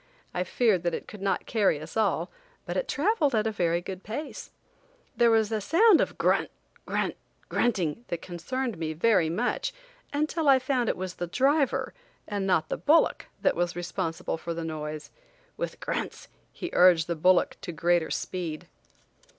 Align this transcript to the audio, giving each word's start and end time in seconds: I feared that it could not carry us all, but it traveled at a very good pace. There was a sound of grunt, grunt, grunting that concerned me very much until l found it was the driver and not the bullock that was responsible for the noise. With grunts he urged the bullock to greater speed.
I 0.33 0.43
feared 0.43 0.81
that 0.81 0.95
it 0.95 1.07
could 1.07 1.21
not 1.21 1.45
carry 1.45 1.79
us 1.79 1.95
all, 1.95 2.31
but 2.65 2.75
it 2.75 2.87
traveled 2.87 3.35
at 3.35 3.45
a 3.45 3.51
very 3.51 3.81
good 3.81 4.01
pace. 4.03 4.49
There 5.15 5.29
was 5.29 5.51
a 5.51 5.61
sound 5.61 6.01
of 6.01 6.17
grunt, 6.17 6.49
grunt, 6.87 7.15
grunting 7.49 8.03
that 8.07 8.19
concerned 8.19 8.79
me 8.79 8.93
very 8.93 9.29
much 9.29 9.71
until 10.11 10.49
l 10.49 10.59
found 10.59 10.89
it 10.89 10.97
was 10.97 11.13
the 11.13 11.27
driver 11.27 11.93
and 12.27 12.47
not 12.47 12.69
the 12.69 12.77
bullock 12.77 13.27
that 13.43 13.55
was 13.55 13.75
responsible 13.75 14.37
for 14.39 14.55
the 14.55 14.65
noise. 14.65 15.11
With 15.55 15.79
grunts 15.79 16.29
he 16.51 16.71
urged 16.73 17.05
the 17.05 17.15
bullock 17.15 17.57
to 17.61 17.71
greater 17.71 18.09
speed. 18.09 18.67